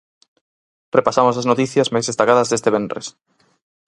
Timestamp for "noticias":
1.51-1.91